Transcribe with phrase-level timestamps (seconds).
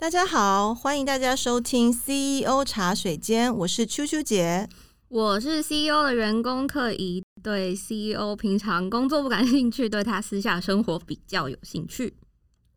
[0.00, 4.66] 大家好，欢迎大家收听 CEO 茶水间，我是秋秋姐。
[5.08, 12.14] 我是 CEO 的员工克怡，对 CEO 平常工作不感兴趣，对他私下生活比较有兴趣。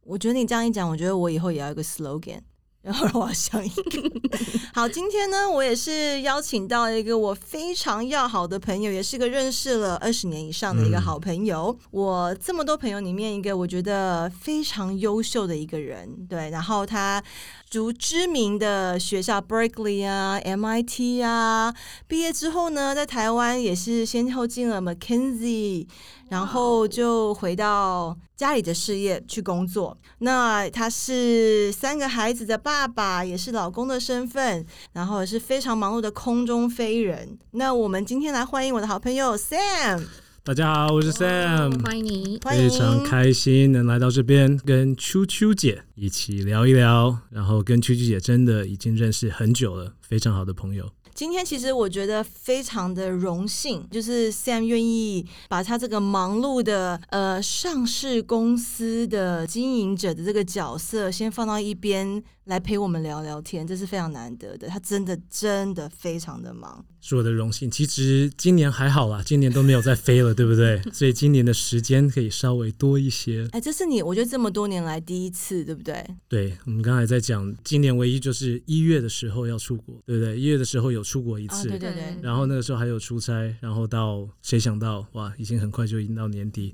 [0.01, 2.41] 我觉得你这样一讲，我觉得我以后也要一个 slogan，
[2.83, 4.11] 然后让我想一个。
[4.75, 11.75] 好，今天呢，我也是邀请到一个我非常要好的朋友，也是个认识了二十年以上的一个好朋友。
[11.89, 17.23] 我这么多朋友里面，一个我觉得非常优秀的一个人，对，然后他。
[17.71, 21.73] 读知名的学校 Berkeley 啊，MIT 啊，
[22.05, 25.87] 毕业之后呢，在台湾也是先后进了 McKinsey，
[26.29, 29.97] 然后就回到家里的事业去工作。
[30.19, 37.37] 那他是三个孩子的爸爸，也是老公的身份，然后也是非常忙碌的空中飞人。
[37.51, 40.05] 那我们今天来欢迎我的好朋友 Sam。
[40.45, 50.89] 大家好，我是 Sam，欢迎你，非常开心能来到这边跟秋秋姐一起聊一聊，然后跟秋秋姐真的已经认识很久了，非常好的朋友。
[51.13, 62.23] 今天其实我觉得非常的荣幸，就是 Sam 愿意把他这个忙碌的呃上市公司的经营者的这个角色先放到一边。
[62.45, 64.67] 来陪我们聊聊天，这是非常难得的。
[64.67, 67.71] 他真的真的非常的忙，是我的荣幸。
[67.71, 70.81] 其实今年还好啦，今年都没有再飞了， 对不对？
[70.91, 73.47] 所以今年的时间可以稍微多一些。
[73.53, 76.05] 哎，这是你我觉得这么多年来第一次，对不对？
[76.27, 80.37] 对，我们刚才在讲，今年唯一就是一月的时候要出国，对不对？
[80.37, 82.17] 一月的时候有出国一次，对对对。
[82.21, 86.73] 然后那个时候还有出差，然后到谁想到哇，已经很快就已经到年底。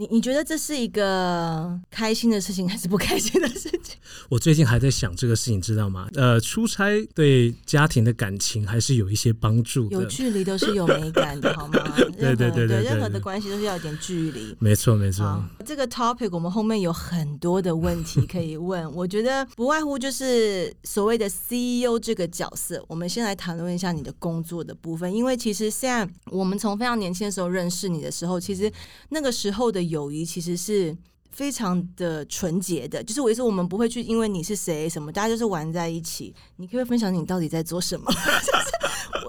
[0.00, 3.98] 你你觉得这是一个开心的事情还是不开心的事情？
[4.30, 6.08] 我最近还在想这个事情，知道吗？
[6.14, 9.90] 呃，出差对家庭的感情还是有一些帮助。
[9.90, 11.94] 有距离都是有美感的，好吗？
[12.18, 14.56] 对对对对，任何的关系都是要一点距离。
[14.58, 15.44] 没错没错。
[15.66, 22.82] 这个 topic 我们后面有很多的问题可以问， 我觉得不外乎就是所谓的 CEO 这个角色。
[22.88, 28.72] 我们先来谈论一下你的工作的部分，因为其实现在我们从非常年轻的时候认识你的时候，其实
[29.10, 29.89] 那个时候的。
[29.90, 30.96] 友谊其实是
[31.30, 36.34] 非常的纯洁的，就是我意思，我们不会去因为你是谁什么，大家就是玩在一起。
[36.56, 38.10] 你可以分享你到底在做什么？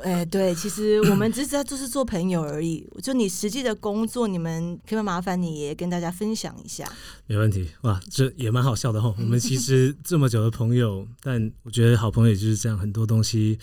[0.04, 2.88] 哎，对，其实 我们只是在就是做朋友而已。
[3.02, 6.86] 就你实际的工作，你们可以麻烦你也跟大家分享一下。
[7.28, 9.14] 没问题，哇，这也蛮好笑的哈。
[9.18, 13.58] 我们其实这么久的朋友，但我觉得好朋友就是这样，很多东西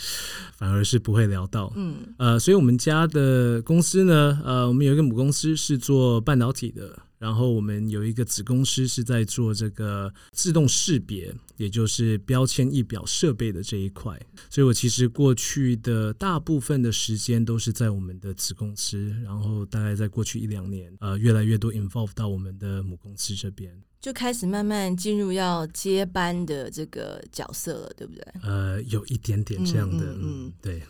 [0.57, 1.73] 反而是不会聊到。
[1.77, 6.99] 嗯，呃，所以我们家的公司呢，呃，我们有一个母公司是做半导体的。
[7.19, 14.19] 然后我们有一个子公司是在做这个自动识别，也就是标签仪表设备的这一块，
[14.49, 28.25] 所以我其实过去的大部分的时间都是在我们的子公司，然后大概在过去一两年，呃，越来越多 involve 到我们的母公司这边，就开始慢慢进入要接班的这个角色了，对不对？
[28.43, 30.83] 呃，有一点点这样的，嗯，对。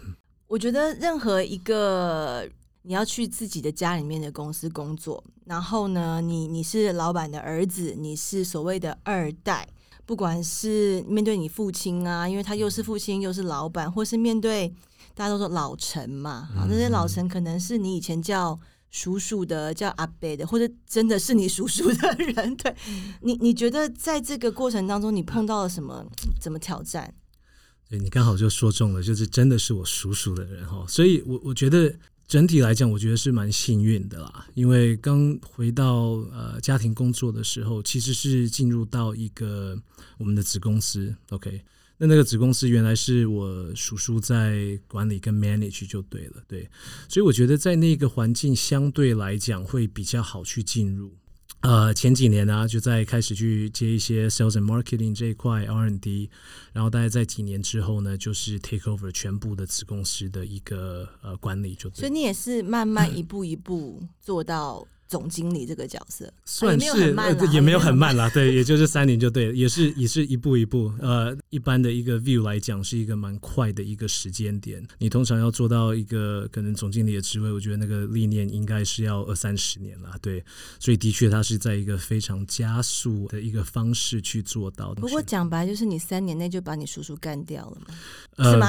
[0.46, 2.46] 我觉得任何一个。
[2.88, 9.68] 你要去自己的家里面的公司工作，然后呢，你你是老板的儿子，你是所谓的二代，
[10.06, 14.72] 不管是面对你父亲啊，因为他又是父亲又是老板，或是面对
[15.14, 18.58] 大家都说老陈嘛，啊，那些老陈可能是你以前叫
[18.90, 22.74] 叔叔的，叫阿伯的，或者真的是你叔叔的人，对
[23.20, 26.06] 你，你觉得在这个过程当中，你碰到了什么？
[26.40, 27.12] 怎么挑战？
[27.90, 31.94] 对你刚好就说中了，就是真的是我叔叔的人哈，所以我我觉得。
[32.28, 39.80] 整体来讲，我觉得是蛮幸运的啦，因为刚回到呃家庭工作的时候，其实是进入到一个
[40.18, 41.62] 我们的子公司，OK，
[41.96, 46.68] 那那个子公司原来是我叔叔在管理跟 manage 就对了，对，
[47.08, 51.16] 所以我觉得在那个环境相对来讲会比较好去进入。
[51.60, 56.30] 呃，前几年呢，就在开始去接一些 sales and marketing 这一块 R&D，
[56.72, 64.86] 然后大概在几年之后呢，就是 take over 全部的子公司的一个呃管理，就所以你也是慢慢一步一步做到。
[65.08, 67.16] 总经理这个角色算是
[67.50, 70.92] 也没有很慢啦，对，也就是三年就对了，也是也是一步一步。
[71.00, 74.86] 呃，一般的一个 view 来讲，是一个蛮快的一个时间点。
[74.98, 80.44] 你通常要做到一个可能总经理的职位，我觉得那个历练应该是要二三十年了，对。
[80.78, 84.92] 所以的确，他是在一个非常加速的一个方式去做到。
[84.94, 87.78] 不过讲白，就是你三年内就把你叔叔干掉了
[88.36, 88.68] 嘛，是吗？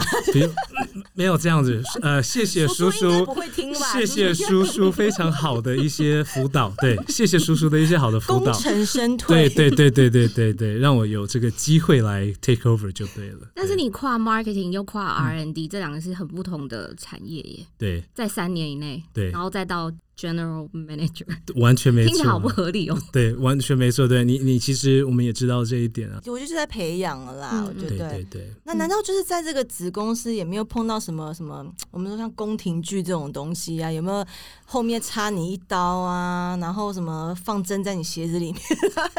[1.13, 1.83] 没有这样子。
[2.01, 6.25] 呃，谢谢叔叔，不会听谢谢叔叔，非常好的一些。
[6.33, 13.47] 辅导对，谢谢叔叔的一些好的辅导，功成身退，对对对对对对对，让我有这个机会来 take over 就对了。
[13.55, 17.65] 但是你跨 marketing 又跨 R N D，这两个是很不同的产业耶。
[17.77, 21.25] 对，在三年以内，对，然后再到 general manager，
[21.55, 22.97] 完全没错，听起来好不合理哦。
[23.13, 24.05] 对，完全没错。
[24.05, 26.21] 对你，你其实我们也知道这一点啊。
[26.25, 28.09] 我就是在培养了啦，嗯我觉得。
[28.09, 31.65] 对对，那难道就是在这个子公司也没有碰到什么什么？
[31.91, 34.25] 我们说像宫廷剧这种东西啊，有没有
[34.65, 36.57] 后面插你一刀啊？
[36.59, 38.61] 然后什么放针在你鞋子里面？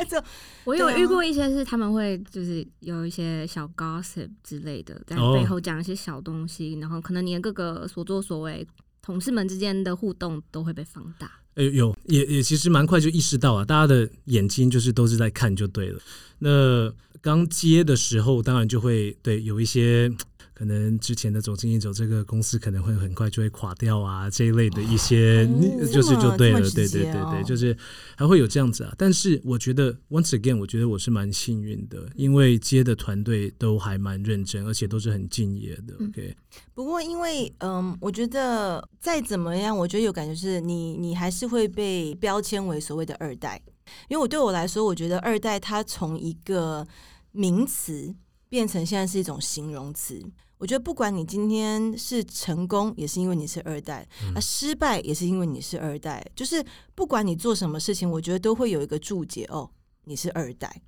[0.09, 0.23] 就
[0.65, 8.67] 我有遇过一些是他们会就是有一些小 gossip 之类的，在哦背后讲一些小东西，然后可能你的各个所作所为，
[9.03, 11.31] 同事们之间的互动都会被放大。
[11.55, 16.01] 呃，有也也其实蛮快就意识到啊，大家的眼睛就是都是在看就对了。
[16.39, 20.11] 那刚接的时候，当然就会对有一些
[20.61, 25.47] 可能之前的总经理走这个公司可能会很快就会垮掉啊这一类的一些，
[25.91, 27.75] 就是就对了，对对对对，就是
[28.15, 28.95] 还会有这样子啊。
[28.99, 35.95] 但是我觉得 once again，我觉得我是蛮幸运的，因为接的团队都还蛮认真，而且都是很敬业的。
[35.99, 36.37] 嗯 OK，
[36.75, 43.59] 不过因为嗯，我觉得再怎么样，我觉得有感觉是你你还是会被标签为所谓的二代。
[44.09, 46.87] 因为我对我来说，我觉得二代它从一个
[47.33, 48.15] 名词
[48.51, 50.23] 变成现在是一种形容词。
[50.59, 56.23] 我觉得不管你今天是成功，也是因为你是二代；嗯啊，失败也是因为你是二代。
[56.37, 56.63] 就是
[56.95, 59.71] 不管你做什么事情，我觉得都会有一个注解哦，
[60.05, 60.83] 你是二代。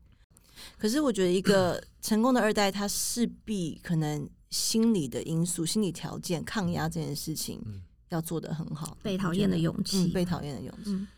[0.76, 7.80] 可是我觉得一个 成功的二代，他势必可能心理的因素、心理条件、抗压这件事情嗯
[8.10, 8.98] 要做得很好。
[9.02, 10.90] 被讨厌的勇嗯，气，被讨厌的勇气。
[10.90, 11.08] 嗯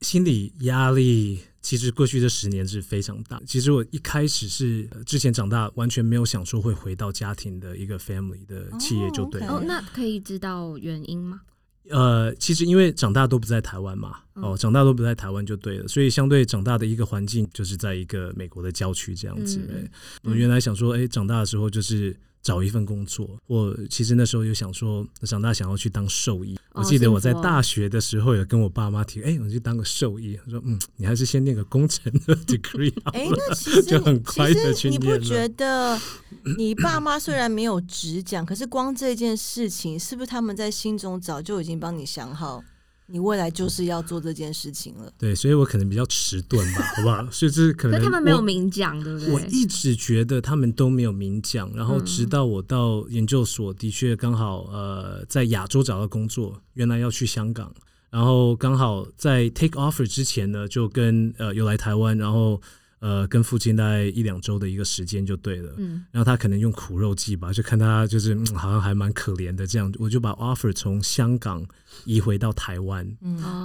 [0.00, 3.40] 心理压力其实过去这十年是非常大。
[3.46, 9.48] 其实我一开始是呃之前长大完全没有想说会回到家庭的一个 family 的企业就对了。
[9.48, 11.42] 哦哦，那可以知道原因吗？
[11.88, 19.60] 呃，其实因为长大都不在台湾嘛，哦，长大都不在台湾就对了，所以相对长大的一个环境就是在一个美国的郊区这样子。
[20.22, 22.16] 我原来想说，哎，长大的时候就是。
[22.42, 26.56] 找一份工作，我其实那时候有想说，长大想要去当兽医。
[26.72, 30.38] 哦我记得我在大学的时候有跟我爸妈提，哎、我去当个兽医。
[30.44, 33.18] 他说，嗯，你还是先念个工程的 degree 好了。
[33.18, 35.98] 哎、那其实就很你快地其实你不觉得
[36.56, 42.62] 你爸妈虽然没有直讲，可是光这件事情，是不是他们在心中早就已经帮你想好，
[43.10, 45.12] 你未来就是要做这件事情了？
[45.18, 47.26] 对，所以我可能比较迟钝吧，好不好？
[47.32, 49.32] 所以这是可能他们没有明讲，对不对？
[49.32, 57.72] 我一直觉得他们都没有明讲，然后嗯直到我到研究所，的确刚好呃在亚洲找到工作，原来要去香港，
[58.10, 62.60] 然后刚好在 take offer 之前呢，就跟呃有来台湾，然后
[63.00, 65.74] 呃跟父亲大概一两周的一个时间就对了。
[65.78, 71.66] 嗯，然后他可能用苦肉计吧，就看他就是、嗯好像还蛮可怜的这样，我就把 offer 从香港
[72.04, 73.06] 移回到台湾，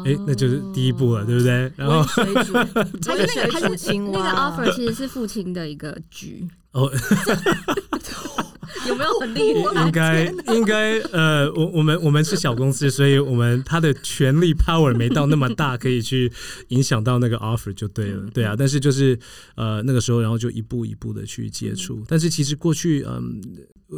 [0.05, 1.71] 哎、那就是第一步了，对不对？
[1.75, 6.89] 然后温水煮还是那个还温水煮是那个 offer 其实是父亲的一个局，哦，
[8.89, 9.91] 有没有很厉害应？
[9.91, 16.31] 该应该呃，我我们我们是小公司，所以我们他的权力 power 没到那么大，可以去
[16.69, 18.55] 影响到那个 offer 就对了，对啊。
[18.57, 19.17] 但是就是
[19.55, 22.03] 呃那个时候，然后就一步一步的去接触。
[22.07, 23.41] 但是其实过去嗯，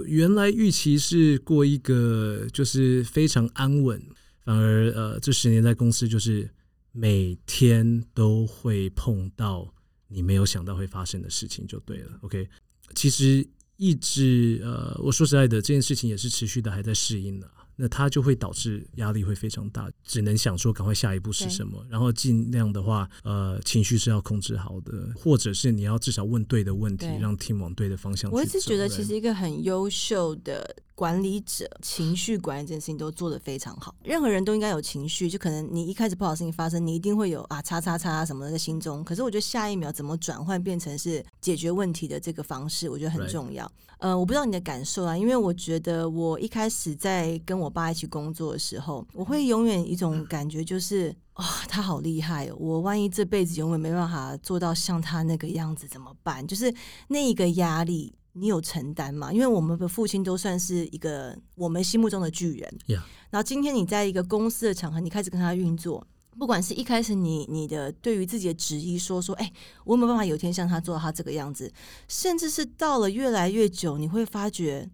[0.05, 4.01] 原来预期是过一个就是非常安稳，
[4.45, 6.49] 反而呃这十年在公司就是
[6.91, 9.73] 每天都会碰到
[10.07, 12.11] 你没有想到会发生的事情就对了。
[12.21, 12.47] OK，
[12.95, 13.45] 其实
[13.77, 28.35] 一直呃，我说实在的，这件事情也是持续的还在适应的、那它就会导致压力会非常大，只能想说赶快下一步是什么，然后尽量的话，呃，情绪是要控制好的，或者是你要至少问对的问题对，让 team 往对的方向去。
[28.35, 33.93] 我一直觉得，其对实一个很优秀的管理者，情绪管理这件事情都做得非常好。
[34.03, 39.03] 任何人都应该有情绪，就可能你一开始不好事情发生，你一定会有啊叉叉叉什么的在心中。
[39.03, 43.71] 可是我觉得下一秒怎么转换变成是解决问题的这个方式，我觉得很重要。
[43.99, 51.15] 呃，我不知道你的感受啊，因为我觉得我一开始在跟我爸一起工作的时候，我会永远一种感觉就是。
[51.37, 52.55] 哇、他好厉害哦！
[52.57, 56.47] 我万一这辈子永远没办法做到像他那个样子怎么办？
[56.47, 56.73] 就是
[57.09, 59.33] 那一个压力，你有承担吗？
[59.33, 62.77] 因为我们的父亲都算是一个我们心目中的巨人。
[62.87, 69.51] Yeah 然后今天你在一个公司的场合，你开始跟他运作，不管是一开始你你的对于自己的质疑说说，哎、
[69.83, 71.71] 我有没有办法有一天像他做到他这个样子？
[72.07, 74.89] 甚至是到了越来越久，你会发觉，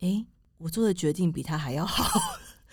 [0.00, 0.26] 哎、
[0.58, 2.20] 我做的决定比他还要好。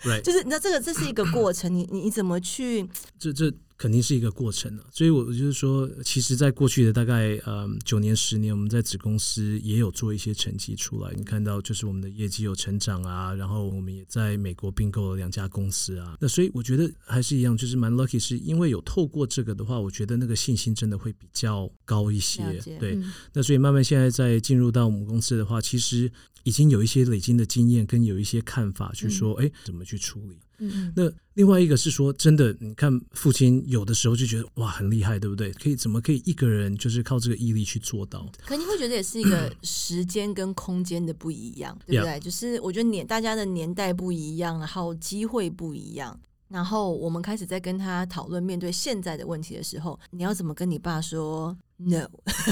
[0.02, 2.88] ，right，就是你知道这个这是一个过程，你你你怎么去？
[3.18, 4.84] 这这肯定是一个过程啊。
[4.92, 11.12] 所以我我就是说，其实，在过去的大概呃九年十年，我们在子公司也有做一些成绩出来。
[11.16, 16.16] 你看到，就是我们的业绩有成长啊，然后我们也在美国并购了两家公司啊。
[16.20, 22.42] 那所以我觉得还是一样，就是蛮 lucky，是因为有透过这个的话，我觉得那个信心真的会比较高一些。
[22.78, 26.10] 对，嗯那所以慢慢现在在进入到我们公司的话，其实
[26.44, 30.38] 已经有一些累积的经验跟有一些看法，去说，哎、怎么去处理。
[30.58, 35.52] 嗯，那另外一个是说，真的，你看父亲有的时候就觉得哇很厉害，对不对？
[35.52, 38.30] 可以怎么可以一个人就是靠这个毅力去做到？
[38.46, 42.20] 可你会觉得也是一个 时间跟空间的不一样，对不对？
[42.20, 46.18] 就是我觉得年大家的年代不一样，然后机会不一样，
[46.48, 52.08] 然后我们开始在跟他讨论面对现在的问题的时候，你要怎么跟你爸说 no？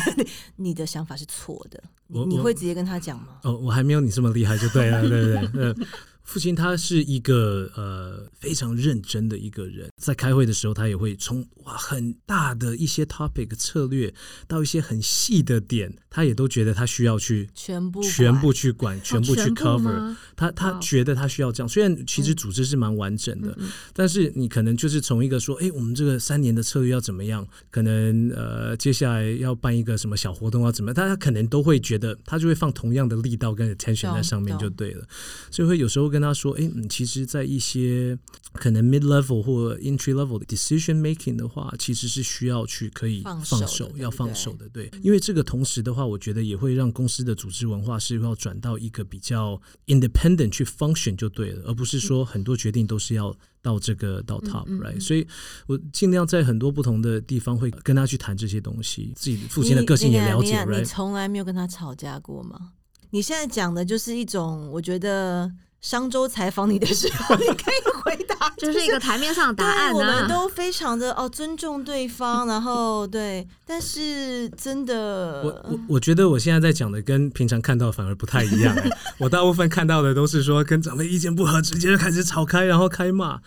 [0.56, 3.38] 你的想法是错的，你我我你会直接跟他讲吗？
[3.44, 5.86] 哦，我还没有你这么厉害，就对了，对不对？
[6.22, 14.12] 呃，父亲他是一个呃非常认真的一个人，在开会的时候，他也会从哇很大的一些 topic 策略
[14.46, 20.16] 到一些很细的点，他也都觉得他需要去全部全部去管，全部去 cover。
[20.36, 23.56] 他他觉得他需要这样，虽然其实组织是蛮完整的，
[23.92, 27.46] 但是你可能就是从一个说，哎，我们这个三年的策略要怎么样？
[27.70, 30.94] 可能呃，接下来要办一个什么小活动啊怎么样？
[30.94, 35.06] 大家可能都会觉得，他就会放同样的力道跟 attention 在上面就对了。
[35.50, 38.16] 所以会有时候跟他说，哎，嗯，其实，在一些
[38.52, 44.90] 可能 mid level 或 entry level 的 decision making 的话，其实是需要去可以放手放手，要放手的，对。
[45.02, 54.94] 因为这个同时的话，我觉得也会让公司的组织文化是要转到一个比较 independent 去 function 就对了，而不是说很多决定都是要到这个到 top、嗯 right？
[54.94, 55.26] 嗯所以
[55.66, 60.84] 我尽量在很多不同的地方会跟他去谈这些东西，自己父亲的个性也了解你？
[60.84, 62.72] 从来没有跟他吵架过吗？
[63.10, 70.28] 你现在讲的就是一种，我觉得商周采访你的时候，你可以回答， 就是一个台面上的答案啊，我们啊。
[70.28, 78.90] 都非常的哦尊重对方， 然后对，但是真的，我我我觉得我现在在讲的跟平常看到反而不太一样、欸。
[79.18, 83.40] 我大部分看到的都是说跟长辈意见不合，直接就开始吵开，然后开骂。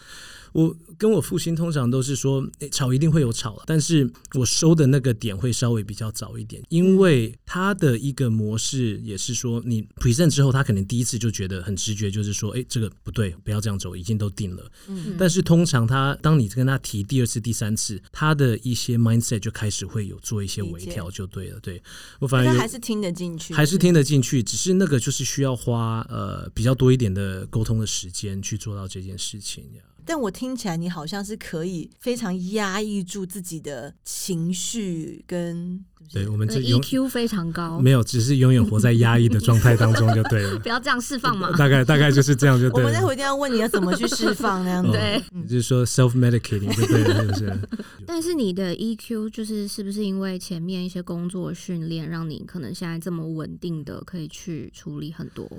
[0.56, 14.72] 我跟我父亲通常都是说，诶吵一定会有吵，但是我收的那个点会稍微比较早一点，因为他的一个模式也是说，你 present 之后，他可能第一次就觉得很直觉，就是说，哎，这个不对，不要这样走，已经都定了。
[14.88, 21.60] 嗯但是通常他当你跟他提第二次、第三次，他的一些 mindset 就开始会有做一些微调，就对了。
[21.60, 21.84] 对
[22.20, 29.66] 我反而还是听得进去，还是听得进去，只是那个就是需要花呃比较多一点的沟通的时间去做到这件事情。
[30.06, 35.84] 但我听起来你好像是可以非常压抑住自己的情绪跟，
[36.14, 40.60] 对，我们呃就 EQ 非常高，没有，只是永远活在压抑的状态当中就对了。
[40.64, 41.52] 不要这样释放嘛。
[41.58, 42.90] 大概大概就是这样就我对了。
[42.92, 47.60] 们待会一定要问你要怎么去释放那样 对你就是说 self medicating 就对了，是不是？
[48.06, 55.58] 但是你的 EQ 就是是不是因为前面一些工作训练，让你可能现在这么稳定的可以去处理很多沟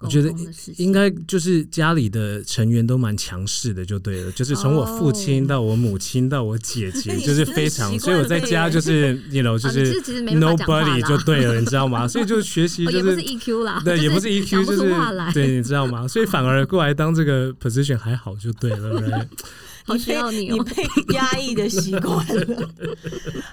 [0.00, 0.32] 我觉得？
[0.76, 4.30] 应该就是家里的成员都蛮强势的，就对了。
[4.32, 12.06] 就是从我父亲到我母亲到我姐 姐，就是非常，所以我在家就是， you know，就啊你是是其实没办法讲话 nobody 就对了，你知道吗？
[12.06, 16.06] 所以就学习哦，就也不是 EQ 啦，对，也不是 EQ，就是对，你知道吗？
[16.06, 19.26] 所以反而过来当这个 position 还好就对了。
[19.84, 20.54] 好需要你哦。
[20.54, 22.70] 你被压抑的习惯了。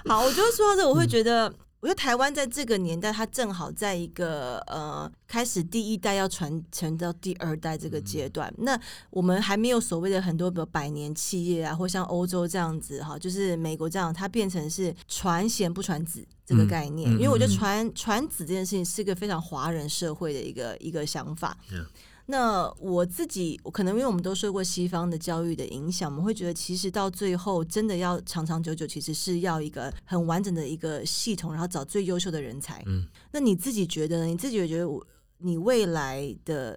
[0.04, 8.52] 好，我觉得说到这，我会觉得，我觉得台湾在这个年代，它正好在一个呃开始第一代要传承到第二代这个阶段。
[8.58, 8.78] 那
[9.10, 16.26] 我们还没有所谓的很多比如百年企业啊，或像欧洲这样子哈，就是美国这样，它变成是传贤不传子。
[16.48, 21.56] 这个嗯概念，嗯因为我觉得传传子这件事情是一个非常华人社会的一个一个想法。
[22.26, 32.82] 那我自己，可能因为我们都受过西方的教育的影响，我们会觉得其实到最后真的要长长久久，其实是要一个很完整的一个系统，然后找最优秀的人才。
[32.86, 34.24] 嗯，那你自己觉得呢？
[34.26, 35.06] 你自己觉得我
[35.38, 36.76] 你未来的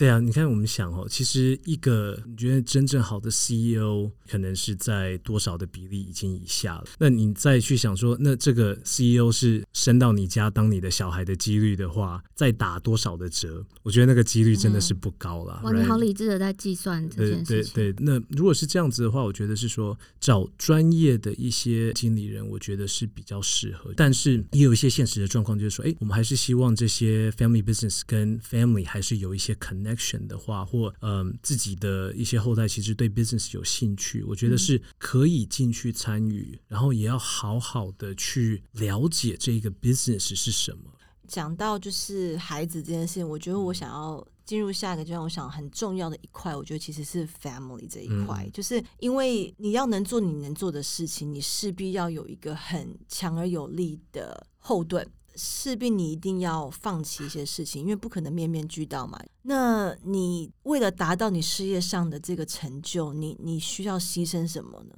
[0.00, 6.84] 对啊，你看我们想哦，其实一个你觉得真正好的 CEO 可能是在多少的比例已经以下了。
[6.98, 13.62] 那你再去想说，那这个 CEO 是升到你家当你的小孩的几率的话，再打多少的折？
[13.82, 15.60] 我觉得那个几率真的是不高啦。
[15.64, 17.74] 哇，你好理智的在计算这对件事情。
[17.74, 23.92] 对对，那如果是这样子的话，我觉得是说找专业的一些经理人，我觉得是比较适合。
[23.98, 29.54] 但是也有一些现实的状况，就是说，哎，我们还是希望这些 family business 跟 family 还是有一些
[29.90, 40.92] connection 的话，或嗯自己的一些后代其实对 business 有兴趣，我觉得是可以进去参与，然后也要好好的去了解这个 business 是什么。
[41.26, 55.08] 讲到就是孩子这件事情，我觉得我想要进入下一个阶段，我想很重要的一块，我觉得其实是 family 这一块，嗯就是因为你要能做你能做的事情，你势必要有一个很强而有力的后盾。
[55.42, 59.18] 势必你一定要放弃一些事情，因为不可能面面俱到嘛。
[59.42, 64.94] 那你为了达到你事业上的这个成就，你你需要牺牲什么呢？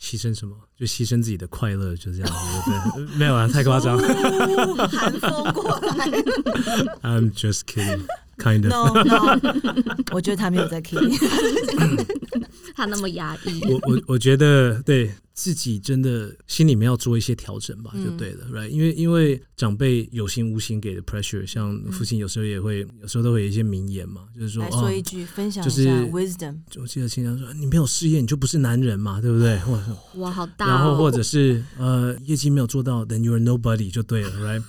[0.00, 0.56] 牺牲什么？
[0.74, 2.34] 就牺牲自己的快乐，就这样子，
[2.96, 3.04] 对？
[3.18, 3.96] 没有啊，太夸张。
[3.98, 6.06] 哦寒风过来。
[7.02, 8.06] I'm just kidding。
[8.38, 8.70] ，kind of。
[8.72, 9.40] No No，
[10.12, 11.16] 我觉得他没有在 kidding。
[12.74, 26.56] 他那么压抑， 我我我觉得对自己真的心里面要做一些调整吧，嗯就对了、r i g h t 因为因为长辈有心无心给的 pressure，像父亲有时候也会，有时候都会有一些名言嘛，就是说哦来说一，句，分享一下 wisdom。
[26.80, 29.60] 我记得经常说你没有事业你就不是男人嘛，对不对？
[30.14, 30.68] 哇，好大、哦。
[30.68, 34.62] 然后或者是呃业绩没有做到，then you are nobody 就对了，right？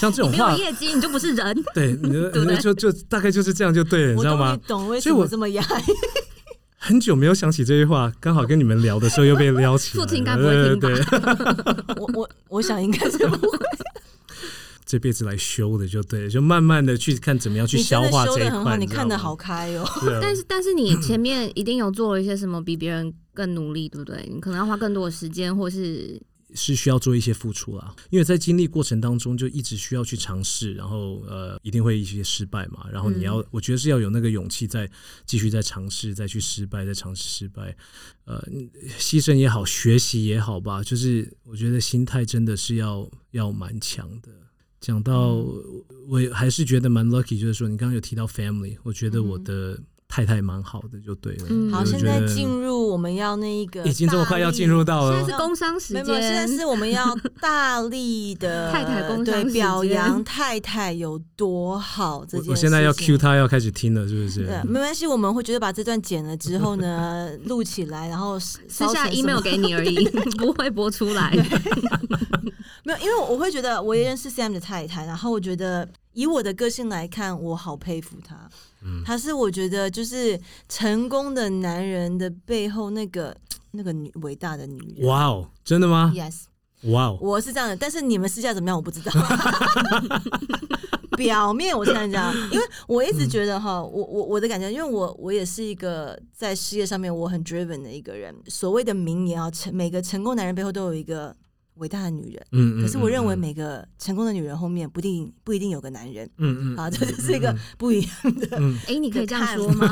[0.00, 1.64] 像这种没有，业绩，你就不是人。
[1.72, 4.58] 对，你的对对你就就大概就是这样就对了，你知道吗？
[4.66, 5.84] 懂为什所以我么这么压抑。
[6.78, 9.96] 很久没有想起这句话，刚好跟你们聊的时候又被撩起。
[9.96, 13.58] 父亲应该不会听吧对对对 我我我想应该是不会。
[14.84, 18.76] 这辈子来修的就对了，就慢慢的去看怎么样去消化修的很好，这一块。
[18.76, 19.84] 你看得知道吗好开哦。
[20.02, 24.28] 对啊但是但是你前面一定有做了一些什么比别人更努力，对不对？
[24.30, 26.20] 你可能要花更多的时间，或是
[26.54, 34.88] 是需要做一些付出啦，因为在经历过程当中，就一直需要去尝试，然后呃，一定会一些失败嘛，然后你要，我觉得是要有那个勇气，再
[35.26, 37.76] 继续再尝试，再去失败，再尝试失败，
[38.24, 38.42] 呃，
[38.98, 44.30] 牺牲也好，学习也好吧，就是我觉得心态真的是要要蛮强的。
[44.80, 45.36] 讲到
[46.06, 51.46] 我还是觉得蛮 lucky，就是说你刚刚有提到 family，我觉得我的太太蛮好的，就对了。
[51.50, 62.50] 嗯好，我现在进入我们要那一个已经这么快要进入到了现在是工商时没有，没有，现在，是我们要大力的 太太工商对时间表扬太太有多好这件事情。
[62.50, 64.46] 我我现在要 cue 他要开始听了，是不是？
[64.46, 70.08] 对，没关系，我们会觉得把这段剪了之后呢， 录起来，然后私下 email 给你而已，
[70.38, 71.32] 不会播出来。
[72.84, 78.48] 没有，因为我会觉得我也认识 Sam 的太太，然后我觉得以我的个性来看，我好佩服她。
[78.84, 80.38] 嗯她是我觉得就是
[80.68, 83.34] 成功的男人的背后那个
[83.72, 85.08] 那个女伟大的女人。
[85.08, 86.42] 哇哦，真的吗？Yes，
[86.92, 89.10] 哇哦，我是这样的，但是你们私下怎么样我不知道。
[91.16, 98.34] 表面我是这样，因为我一直觉得哈，我我我的感觉，因为我我也是一个在事业上面我很 driven 的一个人。
[98.48, 101.34] 所谓的名言啊，成每个成功男人背后都有一个
[101.76, 102.46] 伟大的女人。
[102.52, 108.56] 嗯可是我认为嗯每个成功的女人后面不一定不一定有个男人嗯嗯啊，这就是一个不一样的。
[108.60, 109.86] 嗯哎，你可以这样说吗？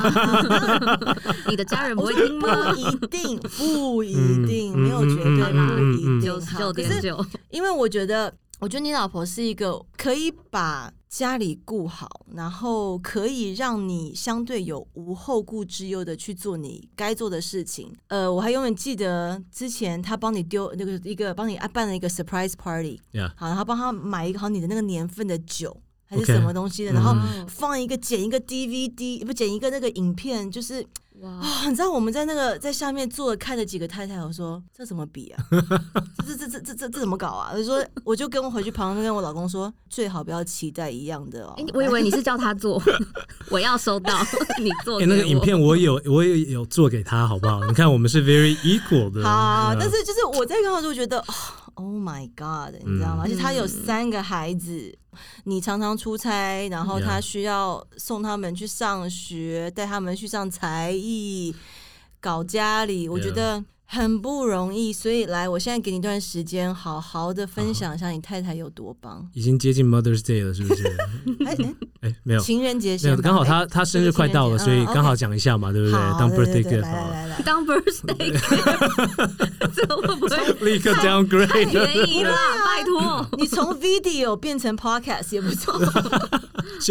[1.49, 2.79] 你的家人不会听吗不？
[2.81, 4.15] 一定，不一
[4.47, 6.91] 定，嗯没有绝对，嗯嗯不嗯嗯一九十九定好。
[6.91, 17.95] 可是点九，因为我觉得，我觉得你老婆是一个可以把家里顾好，然后可以让你相对有无后顾之忧的去做你该做的事情。
[18.09, 25.77] 呃，我还永远记得之前他帮你丢那个一个帮你办了一个 surprise party，，Yeah，好，然后帮他买一个好你的那个年份的酒
[26.13, 30.85] 还是什么东西的，然后嗯放一个剪一个 DVD，不剪一个那个影片，就是
[31.21, 35.43] 哇，啊，你知道我们在那个在下面坐着看着几个太太，我说这怎么比啊？
[36.27, 37.51] 这这这这这这这怎么搞啊？
[37.55, 41.65] 我就说我就跟我回去旁边跟我老公说，最好不要期待一样的哦哎。
[41.73, 42.83] 我以为你是叫他做，
[43.49, 44.13] 我要收到
[44.61, 45.07] 你做哎，给。
[45.07, 47.65] 那个影片我有我也有做给他，好不好？
[47.65, 51.25] 你看我们是 very equal 的，好，嗯但是就是我在看的时候觉得哦
[51.75, 53.23] ，Oh my God，你知道吗？
[53.23, 54.95] 嗯而且他有三个孩子，
[55.45, 61.55] 你常常出差，然后他需要送他们去上学，带他们去上才艺，
[62.21, 63.65] 搞家里，我觉得。
[63.95, 69.29] 很不容易，所以来，我现在给你一段时间，好好的分享一下你太太有多棒。
[69.35, 70.83] 已经接近 Mother's Day 了，是不是？
[71.45, 71.75] 哎、哎
[72.09, 72.41] 哎，没有。
[72.41, 76.01] 情人节没有，刚好哎他他生日快到了，所以刚好讲一下嘛，对不对？
[76.19, 78.33] 当 birthday 对对 gift 来来，来来，当 birthday，
[79.77, 81.53] 这个 会不会立刻 downgrade。
[81.71, 82.33] 便宜啦？
[82.65, 83.29] 拜托。
[83.37, 85.75] 你从 video 变成 podcast 也不错。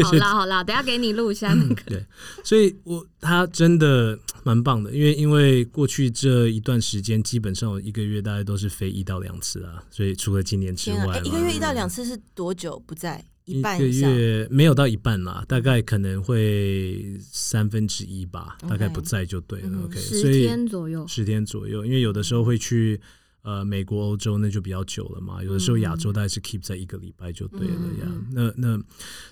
[0.03, 1.81] 好啦好啦，等下给你录一下那个。
[1.87, 2.05] 对，
[2.43, 13.23] 所以我他真的蛮棒的，因为因为过去这一段时间，基本上我一个月大概都是飞一到两次啊，所以除了今年之外一个月一到两次是多久不在？
[13.45, 14.15] 一一个半以上。
[14.15, 19.67] 月没有到一半啦，大概可能会三分之一吧，大概不在就对了。
[19.67, 23.01] 嗯 OK，十所以天左右，十天左右，因为有的时候会去
[23.41, 25.43] 呃美国、欧洲，那就比较久了嘛。
[25.43, 28.07] 有的时候亚洲大概是 keep 在一个礼拜就对了嗯呀。
[28.31, 28.83] 那那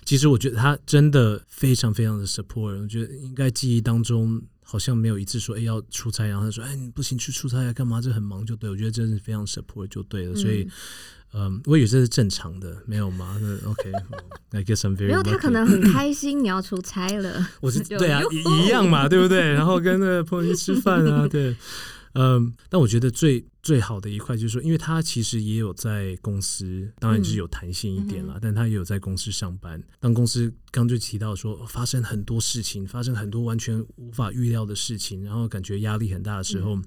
[0.04, 4.42] 其实我觉得他真的非常非常的 support，我觉得应该记忆当中。
[4.70, 8.00] 好像没有一次说，哎、要出差，然后他说，哎，你不行去出差啊，干嘛？
[8.00, 8.70] 这很忙就对。
[8.70, 10.64] 我觉得真是非常 support 就对了，所以，
[11.32, 13.36] 嗯，我以为这是正常的，没有吗？
[13.40, 17.44] 那 OK，I、 guess I'm very 没有他可能很开心你要出差了。
[17.60, 19.52] 我是 对啊，一一样嘛，对不对？
[19.52, 21.56] 然后跟那个朋友去吃饭啊，对，
[22.14, 29.82] 嗯，但我觉得最最好的一块就是说，因为他其实也有在公司，当然就是有弹性一点啦，但他也有在公司上班。
[29.98, 36.78] 当公司刚就提到说发生很多事情，发生很多完全无法预料的事情，然后感觉压力很大的时候。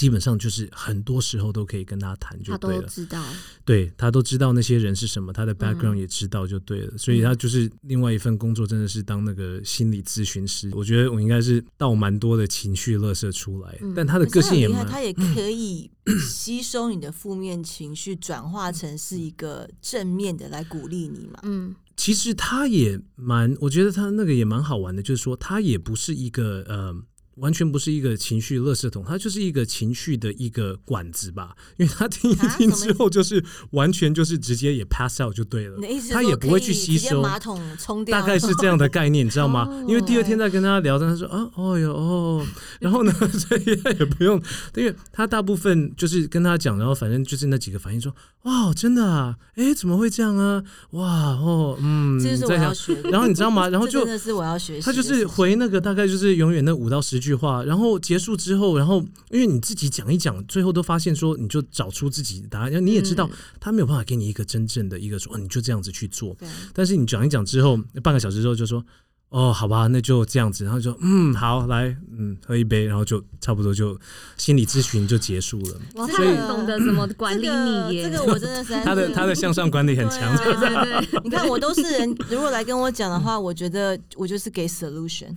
[0.00, 3.22] 基本上就是很多时候都可以跟他谈就对了，都知道，
[3.66, 10.70] 对他都知道那些人是什么，他的 background 嗯也知道就对了，所以他就是另外一份工作，真的是当那个心理咨询师。
[10.72, 15.90] 我觉得我应该是倒蛮多的情绪垃圾出来，嗯但他的个性也蛮他也可以
[16.26, 21.38] 吸收你的负面情绪，转化成是一个正面的来鼓励你嘛。
[21.42, 26.96] 嗯其实他也蛮，我觉得他那个也蛮好玩的，就是说他也不是一个呃。
[27.36, 31.54] 完全不是一个情绪垃圾桶，它就是一个情绪的一个管子吧。
[31.78, 35.78] 因为他听一啊听之后，就是完全就是直接也 pass out 就对了
[36.10, 37.20] 他也不会去吸收。
[37.20, 39.66] 马桶冲掉，大概是这样的概念，你知道吗？
[39.68, 42.46] 哦 因为第二天再跟他聊，他说啊，哦哟哦，
[42.80, 44.40] 然后呢， 所以他也不用，
[44.76, 48.14] 因为他大部分就是跟他讲，然后反正就是那几个反应说，
[48.44, 50.62] 哇，真的啊，哎，怎么会这样啊？
[50.92, 52.94] 哇哦，嗯，这是我要学。
[53.10, 53.68] 然后你知道吗？
[53.68, 55.00] 然后就真的是我要学习他就。
[55.10, 63.36] 是回那个大概就是永远那五到十句话，然后结束之后，然后因为你自己讲一讲，最后都发现说，你就找出自己的答案，然后你也知道嗯。
[63.60, 66.34] 他没有办法给你一个真正的一个说，哦你就这样子去做。
[66.38, 68.82] 对，但是你讲一讲之后，半个小时之后就说，
[69.28, 73.96] 哦，好吧，那就这样子，然后就嗯，好，来，嗯，喝一杯，然后就差不多就
[74.36, 75.80] 心理咨询就结束了。
[75.94, 77.96] 哇，这个他很懂得怎么管理你。
[77.96, 85.36] 耶，这个这个我真的是 他的他的向上管理很强， 对对啊对对，你看，我都是人，如果来跟我讲的话，我觉得我就是给 solution，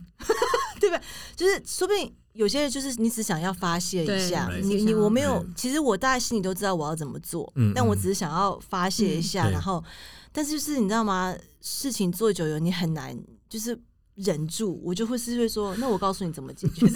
[1.36, 9.84] 就是说不定有些人就是你只想要发泄一下，你你我没有，其实我大概心里都知道我要怎么做，嗯但我嗯只是想要发泄一下，嗯然后，
[10.32, 11.36] 但是就是你知道吗？
[11.62, 13.18] 事情做久了，你很难
[13.50, 13.80] 就是。
[14.16, 16.86] 忍住，我就会是会说，那我告诉你怎么解决。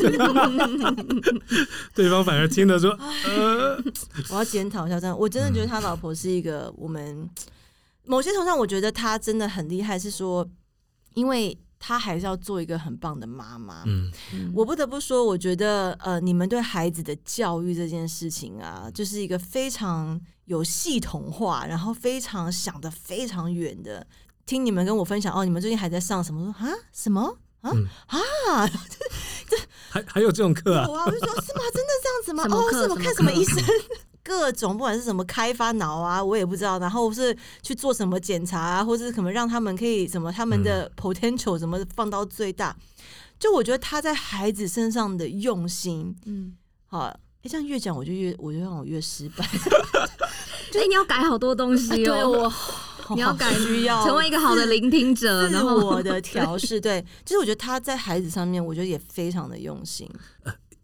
[1.95, 2.95] 对方反而听了说，
[4.29, 7.27] 我要检讨一下，这样，我真的觉得他老婆是一个我们
[8.05, 10.47] 某些程度上，我觉得他真的很厉害，是说，
[11.15, 13.83] 因为他还是要做一个很棒的妈妈。
[13.85, 14.11] 嗯，
[14.53, 24.05] 我不得不说，我觉得呃，你们对孩子的教育这件事情啊，就是一个非常有系统化，然后非常想的非常远的。
[24.45, 26.53] 听你们跟我分享哦，你们最近还在上什么？
[26.57, 28.69] 说啊什么啊、嗯啊？
[29.89, 31.61] 还还有这种课啊有，啊，我就说是吗？
[31.73, 32.43] 真的这样子吗？
[32.45, 33.63] 哦，什么课什么什么看什么医生？
[34.27, 42.75] 各种不管是什么开发脑啊，我也不知道，然后是去做什么检查啊，或是可能让他们可以什么他们的 potential 怎么放到最大。
[43.39, 49.45] 就我觉得他在孩子身上的用心，嗯，好，哎、这样越讲我就越我就让我越失败。
[50.75, 52.51] 哎，你要改好多东西对哦，
[53.07, 56.81] 我 你要改需要成为一个好的聆听者，自然后我的调试。
[56.81, 60.09] 对，就是我觉得他在孩子上面，我觉得也非常的用心。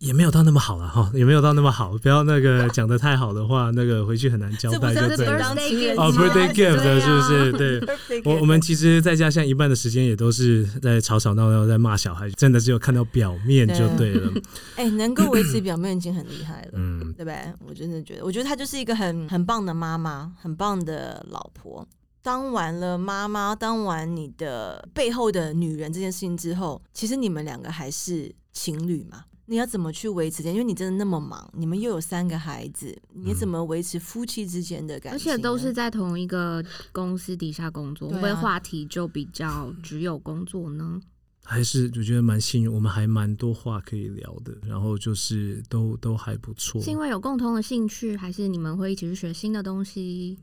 [0.03, 5.39] 也没有到那么好了哈，也没有到那么好，不要那个讲的太好的话，那个回去很难交代就对了。
[5.39, 7.51] 当情人哦，birthday gift 对啊是不是？
[7.53, 8.21] 对。
[8.25, 14.29] 我我们其实在家现在一半的时间也都是在吵吵闹闹，在骂小孩，真的只有看到表面就对了。
[14.75, 16.71] 哎、能够维持表面已经很厉害了。
[16.73, 17.37] 嗯，对不对？
[17.65, 21.87] 我真的觉得，我觉得她就是一个很很棒的妈妈，很棒的老婆。
[22.21, 29.23] 当完了妈妈，当完你的背后的女人这件事情之后，其实你们两个还是情侣嘛？
[29.45, 30.53] 你要怎么去维持这件？
[30.53, 35.35] 因为你真的那么忙，你们又有三个孩子，你怎么维持夫妻之间的感而情而？
[35.35, 41.01] 且都是在同一个公司底下工作，会不会话题就比较只有工作呢？
[41.43, 46.81] 还是我觉得蛮幸运，我们还蛮多话可以聊的，然后就是都都还不错。
[46.81, 50.39] 是因为有共同的兴趣，还是你们会一起去学新的东西？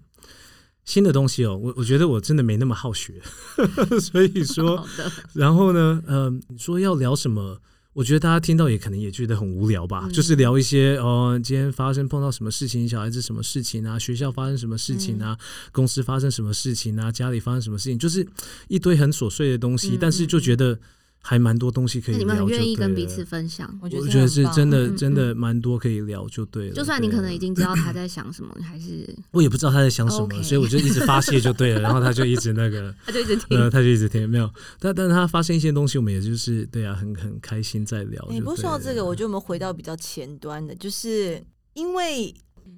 [0.84, 3.18] 新的东西哦，我我觉得我真的没那么好学，
[3.98, 7.60] 所以说好，的，然后呢，呃，你说要聊什么？
[8.00, 10.10] 我觉得大家听到也可能也觉得很无聊吧，嗯。
[10.10, 15.36] 就是聊一些哦，今天发生碰到什么事情，小孩子什么事情啊，学校发生什么事情啊，
[15.70, 18.26] 公司发生什么事情啊，家里发生什么事情，就是
[18.68, 20.78] 一堆很琐碎的东西，嗯但是就觉得
[21.22, 26.74] 还蛮多东西可以聊，那你们很愿意跟彼此分享，我觉得我觉得是真的，嗯嗯真的蛮多可以聊就对了。
[26.74, 32.94] 就算你可能已经知道他在想什么，你还是我也不知道他在想什么所以我就一直发泄就对了，然后他就一直那个。
[33.04, 33.58] 他就一直听。
[33.58, 38.22] 呃，他就一直听，没有，但但是他发现一些东西，我们也就是对啊，很很开心在聊。
[38.30, 41.42] 哎、就不过说到对这个，我觉得我们回到比较前端的，就是
[41.74, 42.34] 因为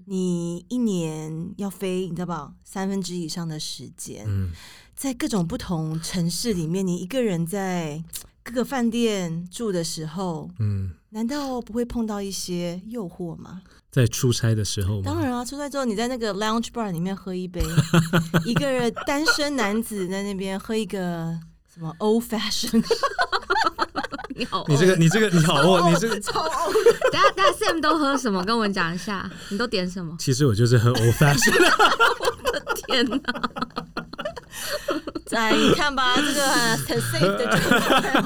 [0.07, 4.51] 你一年要飞，你知道吧，三分之一以上的时间，嗯，
[4.97, 8.03] 在各种不同城市里面，你一个人在
[8.53, 13.62] 各个饭店住的时候，嗯，难道不会碰到一些诱惑吗？
[13.91, 17.62] 在出差的时候嘛，当然啊，出差之后，你在那个 lounge bar 里面喝一杯，
[18.45, 21.35] 一个人单身男子 在那边喝一个
[21.73, 22.83] 什么 old fashion，
[24.37, 26.47] 你好，你这个你这个你好哦，你这个超
[27.11, 28.45] 等下等下 Sam 都喝什么？
[28.45, 30.15] 跟我们讲一下，你都点什么？
[30.19, 31.53] 其实我就是喝 old fashion。
[32.21, 33.19] 我的天哪！
[35.33, 37.69] 哎，你看吧，这个很 safe 的就是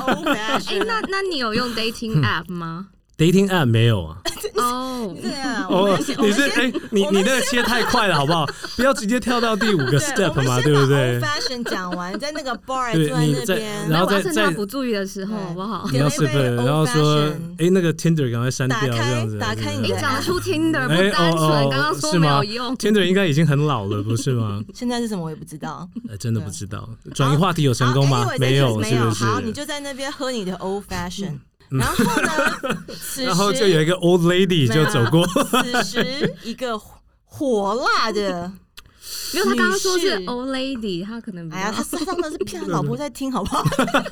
[0.03, 2.89] old 哎、fashion，那那你有用 dating app 吗？
[3.19, 4.17] Dating app 没有啊，
[4.57, 8.47] 哦， 对啊， 哦，你是哎、你你那个切太快了，好不好？
[8.77, 15.89] 不要直接跳到第五个 step 嘛，对不对？fashion 讲完，在那个 bar 坐在你在那边，然后再我要趁他不注意的时候，好不好？
[15.91, 17.25] 你要然后说
[17.59, 19.39] 哎、那个 Tinder 赶快删掉，打开这样子。
[19.39, 22.77] 打开你的你讲出 Tinder 哎不单纯，哦哦刚刚说是吗没有用。
[22.77, 24.61] Tinder 应该已经很老了，不是吗？
[24.75, 25.89] 现在是什么我也不知道。
[26.09, 26.89] 呃，真的不知道。
[27.15, 28.83] 转移话题有成功吗没有。
[28.83, 29.25] 是不是？
[29.25, 31.39] 好，你就在那边喝你的 old fashion，
[31.71, 35.27] 然后呢， 此时然后就有一个 old lady 就走过，
[35.63, 36.79] 此时一个
[37.25, 38.51] 火辣的，
[39.35, 43.65] 没有，他刚刚说是 old lady，他可能比哎呀，他他当然是骗他老婆在听，好不好？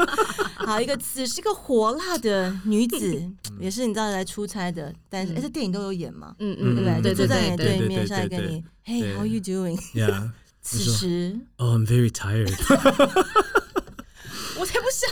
[0.66, 7.10] 好，一个此时一个火辣的女子，也是你知道来出差的，但是哎，这电影都有演嘛，嗯嗯对不对？
[7.12, 10.30] 就坐在你的对面，对上来跟你，Hey，how you doing？Yeah.
[10.62, 12.50] 此时 Oh, I'm very tired.
[14.56, 15.10] 我才不相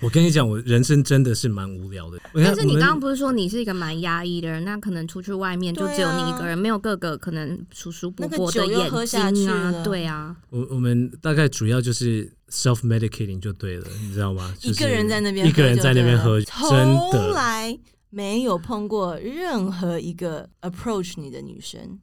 [0.00, 2.18] 我跟你讲，我人生真的是蛮无聊的。
[2.34, 4.64] 但是你刚刚不是说你是一个蛮压抑的人？
[4.64, 14.54] 那可能出去外面就只有你一个人，没有各个可能叔叔伯伯的眼睛啊，对啊，我我们大概主要就是 self medicating 就对了，你知道吗？
[14.62, 17.32] 一个人在那边，一个人在那边喝，真从的。
[17.32, 17.78] 来
[18.10, 21.98] 没有碰过任何一个 approach 你的女生。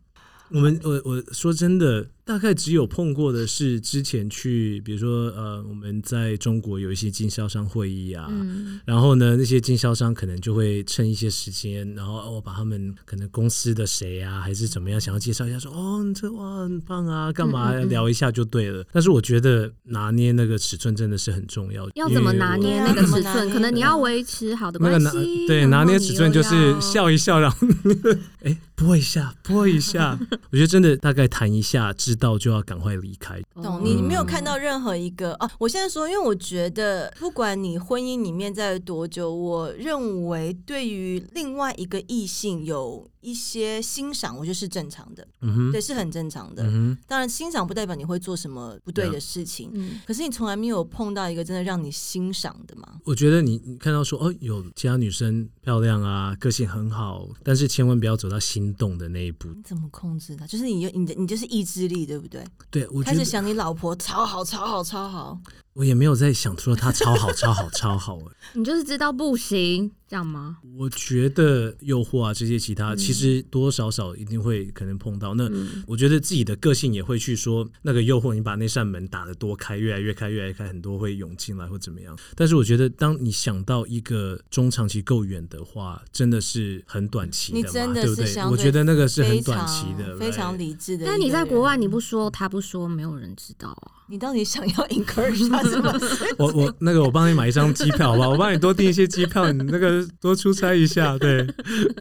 [0.49, 18.85] 我们我我说真的，大概只有碰过的是之前去，比如说呃，我们在中国有一些经销商会议啊，嗯，然后呢，那些经销商可能就会趁一些时间，然后哦，把他们可能公司的谁啊，还是怎么样，想要介绍一下说，哦，这哇很棒啊，干嘛、嗯嗯嗯聊一下就对了。
[18.91, 23.49] 但是我觉得拿捏那个尺寸真的是很重要，要怎么拿捏那个尺寸？
[23.49, 27.67] 可能你要维持好的那个拿关系，对拿捏尺寸就是 笑一笑，然后
[28.43, 30.17] 哎拨一下拨一下，
[30.51, 33.41] 我觉得真的大概谈一下，知道就要赶快离开。
[33.55, 33.65] 懂？
[33.65, 35.49] 哦你没有看到任何一个哦。
[35.57, 46.63] 我现在说，因为我觉得，不管你婚姻里面在多久，我认为对于另外一个异性有一些欣赏，我觉得是正常的，嗯哼，对，是很正常的。
[46.63, 52.99] 嗯，当然，欣赏不代表你会做什么不对的事情，嗯，可是你从来没有碰到一个真的让你欣赏的吗？
[53.05, 59.47] 我觉得你你看到说哦，有其他女生漂亮啊，个性很好，但是千万不要走到心动的那一步。
[59.49, 60.45] 你怎么控制它？
[60.47, 62.43] 就是你有你的你就是意志力，对不对？
[62.69, 65.39] 对，我觉得开始想你老婆超好超好超好，
[65.73, 68.35] 我也没有在想说她超好超好超好哎。
[68.53, 70.57] 你就是知道不行，这样吗？
[70.77, 75.33] 我觉得诱惑啊这些其他，嗯其实多多少少一定会可能碰到。
[75.35, 82.13] 那嗯我觉得自己的个性也会去说，那个诱惑，你把那扇门打得多开，越来越开，越来越开，很多会涌进来或怎么样。
[82.35, 88.43] 但是我觉得，当你想到一个中长期够远的话，真的是很短期的真的对不对？
[88.51, 91.05] 我觉得那个是很短期的，非常理智的。
[91.05, 94.03] 但你在国外，你，不说，他不说，没有人知道啊。
[94.07, 96.35] 你到底想要 encourage 他是不是？
[96.37, 98.29] 我我那个我帮你买一张机票好不好？
[98.31, 101.37] 我帮你多订一些机票，你那个多出差一下，对，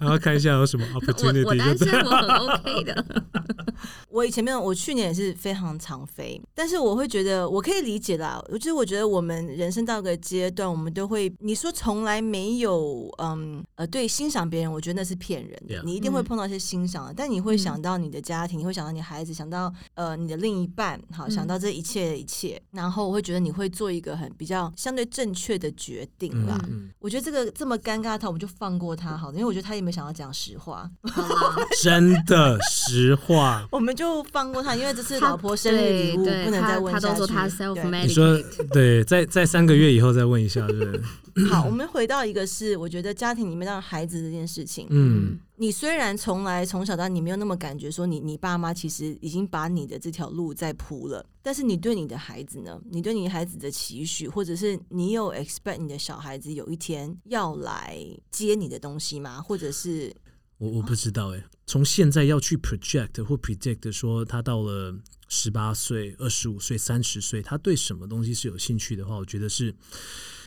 [0.00, 1.88] 然后看一下有什么我我 opportunity 单就对。
[1.90, 3.04] 身我很 OK 的，
[4.10, 8.42] 我以前没有，我去年也是非常常飞，但是我会觉得我可以理解啦。
[8.52, 15.76] 就是我觉得我们人生到个阶段，我们都会，你说从来没有，嗯呃，对欣赏别人，我觉得那是骗人的。
[15.76, 26.58] Yeah 你一定会嗯碰到一些欣赏的，但你会想到你的家庭，你会想到你孩子，想到呃你的另一半，好，嗯想到这一切的一切，然后我会觉得你会做一个很比较相对正确的决定啦。
[26.68, 30.88] 嗯我觉得这个这么尴尬他，我们就放过他好了，因为我觉得他也没想要讲实话，
[31.82, 33.66] 真的实话。
[33.72, 37.06] 我们就放过他，因为这是老婆生日礼物，对不能再他问下去。
[37.06, 38.38] 他都说他 self 对你说
[38.72, 41.00] 对，在在三个月以后再问一下，对不对？
[41.48, 57.98] 好， 我们回到一个是，我觉得家庭里面让孩子这件事情，嗯，你虽然从来从小到大你没有那么感觉说你你爸妈其实已经把你的这条路在铺了，但是你对你的孩子呢，你对你孩子的期许，或者是你有 expect 你的小孩子有一天要来
[58.30, 59.40] 接你的东西吗？
[59.40, 60.14] 或者是
[60.58, 64.94] 我我不知道哎，从现在要去 project 或 predict 说他到了
[65.28, 69.74] 十八岁、二十五岁、三十岁，他对什么东西是有兴趣的话，我觉得是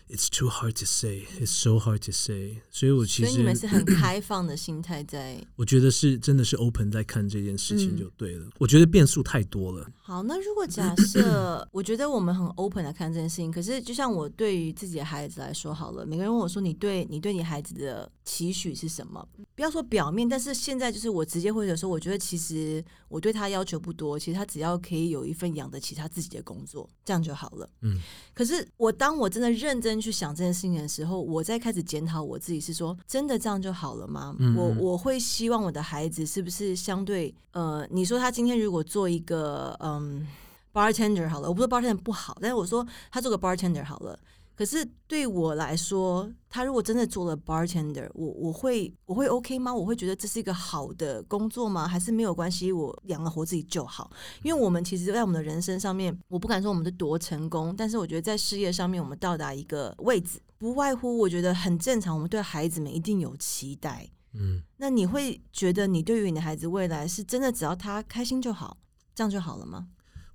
[0.09, 2.61] it's too hard to say, it's so hard to say。
[2.69, 5.39] 所以我其实所以你们是很开放的心态在。
[5.55, 8.47] 我觉得是真的是 open 在看这件事情嗯就对了。
[8.59, 9.87] 我觉得变数太多了。
[10.01, 19.27] 好，那如果假设， 我觉得我们很 open 来看这件事情，可是就像我对于自己的孩子来说好了，每个人问我说你对你对你孩子的期许是什么？
[19.55, 27.69] 不要说表面，但是现在就是我直接会者说，我觉得其实我对他要求不多，其实他只要可以有一份养得起他自己的工作，这样就好了。
[27.81, 27.99] 嗯，
[28.33, 34.35] 可是我当我真的认真去想这件事情的时候，我在开始检讨我自己，是说真的这样就好了吗？
[34.39, 40.25] 嗯我我会希望我的孩子是不是相对呃，你说他今天如果做一个嗯
[40.73, 44.17] bartender 好了，我不说 bartender 不好，但是我说他做个 bartender 好了。
[44.55, 49.73] 可是对我来说，他如果真的做了 bartender，我我会我会 OK 吗？
[49.73, 51.87] 我会觉得这是一个好的工作吗？
[51.87, 52.71] 还是没有关系？
[52.71, 54.11] 我养了活自己就好。
[54.43, 62.13] 因为我们其实，在我们的人生上面，我不敢说我们的多成功，但是我觉得在事业上面，我们到达一个位置，不外乎我觉得很正常。
[62.13, 64.07] 我们对孩子们一定有期待。
[64.33, 68.77] 嗯，那你会觉得你对于你的孩子未来是真的只要他开心就好，
[69.15, 69.87] 这样就好了吗？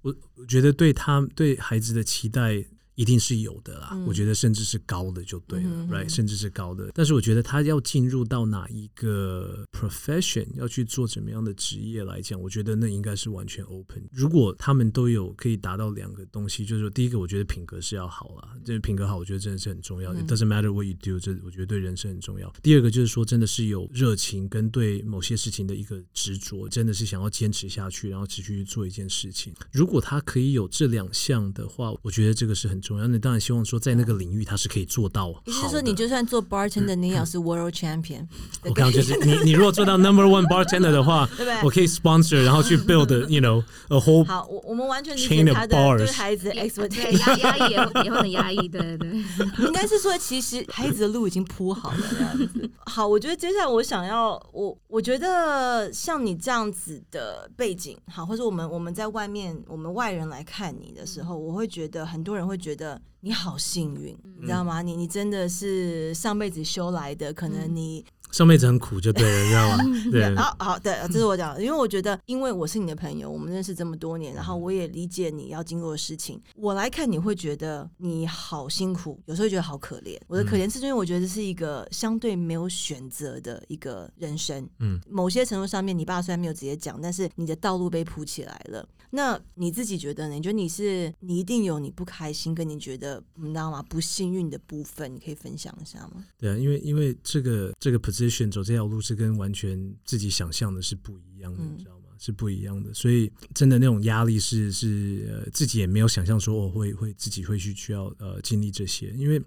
[0.03, 2.65] 我我觉得对他对孩子的期待。
[2.99, 6.09] 一定是有的啦，我觉得甚至是高的就对了，right？
[6.13, 6.91] 甚至是高的。
[6.93, 14.03] 但是我觉得他要进入到哪一个 profession，要去做怎么样的职业来讲，我觉得那应该是完全 open。
[14.11, 20.13] 如果他们都有可以达到两个东西，就是说，第一个，我觉得品格是要好啦，这品格好，我觉得真的是很重要。
[20.13, 22.53] It doesn't matter what you do，这我觉得对人生很重要。
[22.65, 29.55] 第二个就是说，真的是有热情跟对某些事情的一个执着，真的是想要坚持下去，然后持续去做一件事情。
[29.71, 32.83] 如果他可以有这两项的话，我觉得这个是很。
[32.89, 35.29] 重要，那当然希望说在那个领域他是可以做到。
[35.45, 38.27] 也就是说，你就算做 bartender，你也是 world champion。
[38.65, 41.63] 我刚刚就是你，你如果做到 number one bartender 的话， 对不对？
[41.65, 49.11] 我可以 sponsor，然后去 build，you know，a whole 好，我我们完全理解他的对孩子 expectation，压压抑也也很压抑，对对。
[49.59, 52.71] 应该是说，其实孩子的路已经铺好了这样子。
[52.87, 62.78] 好，我觉得接下来我想要，我我觉得像你这样子的背景，好，或者我们我们在外面，我们外人来看你的时候，我会觉得很多人会觉得。
[62.79, 64.81] 的你好幸运，你知道吗？
[64.81, 68.03] 你你真的是上辈子修来的，可能你。
[68.31, 69.85] 上辈子很苦就对了，你知道吗？
[70.11, 76.41] 对，好好对，这是我讲，因为我觉得，因为我是你的朋友，我们认识这么多年，然后我也理解你要经过的事情。
[76.55, 80.19] 我来看你会觉得你好辛苦，有时候觉得好可怜。
[80.27, 84.69] 我的可怜是因为我觉得是一个相对没有选择的一个人生。
[84.81, 88.87] 嗯，某些程度上面，你爸虽然没有直接讲，但是你的道路被铺起来了。
[89.11, 90.35] 那你自己觉得呢？
[90.35, 93.83] 你觉得你是你一定有你不开心，跟你觉得你知道吗？
[93.89, 96.27] 不幸运的部分，你可以分享一下吗？
[96.37, 98.18] 对啊，因为因为这个这个 position
[98.51, 101.99] 走这条路是跟完全自己想象的是不一样的，你知道吗？
[102.21, 109.41] 是不一样的，所以真的那种压力是是呃自己也没有想象说我会会自己会去需要呃经历这些，因为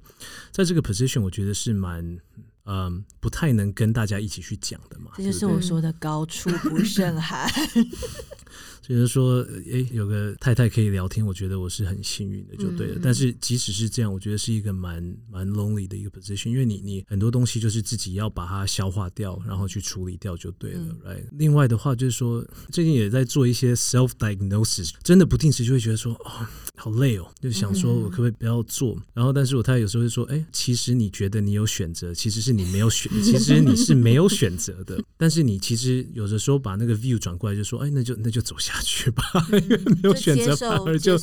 [0.51, 2.17] 在这个 position 我觉得是蛮
[2.63, 5.11] 嗯不太能跟大家一起去讲的嘛。
[5.17, 7.45] 这就是我说的高处不胜寒。
[8.81, 12.99] 就是说，诶，有个太太可以聊天，我觉得我是很幸运的，就对了。
[13.01, 21.23] 但是即使是这样，我觉得是一个蛮蛮 lonely 的一个 position，因为你你很多东西就是自己要把它消化掉，然后去处理掉就对了，right？
[21.33, 28.97] 另外的话就是说，最近也在做一些 self diagnosis，真的不定时就会觉得说，哦，好累哦，就想说我可不可以不要做？
[29.13, 35.01] 然后，但是我太太有时候会说，哎，其实你觉得你有选择，其实是你没有选， 其实你是没有选择的。
[35.17, 38.70] 但是你其实有的时候把那个 view 转过来，就说，哎，那就那就走下。
[38.71, 41.17] 下去吧， 因为没有选择，反而就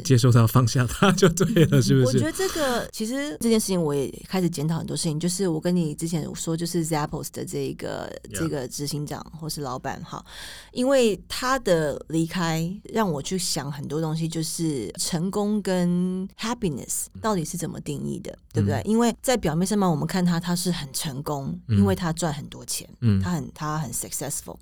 [0.00, 2.04] 接受他，放下他就对了，是不是？
[2.06, 5.18] 我觉得这个其实这件事情，我也开始检讨很多事情。
[5.18, 10.24] 就是我跟你之前说，就是 Zappos 的这个这个执行长或是老板哈，
[10.72, 18.80] 因为他的离开，让我去想很多东西，就是成功跟 happiness 到底是怎么定义的，对不对？
[18.84, 24.56] 因为在表面上面，我们看他他是很成功，因为他赚很多钱，嗯，他很他很 successful，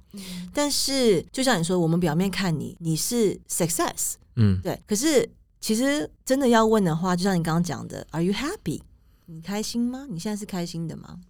[0.52, 4.80] 但是就像你说，我们表面看你，你是 success，嗯，对。
[4.86, 5.28] 可是
[5.60, 8.80] 其实真的要问的话，就像你刚刚讲的，Are you happy？
[9.26, 10.06] 你开心吗？
[10.10, 11.20] 你现在是开心的吗